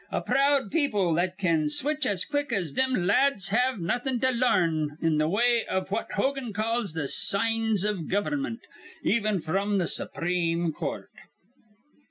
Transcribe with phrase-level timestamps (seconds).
[0.09, 4.31] A proud people that can switch as quick as thim la ads have nawthin' to
[4.31, 8.61] larn in th' way iv what Hogan calls th' signs iv gover'mint,
[9.03, 11.11] even fr'm th' Supreme Court."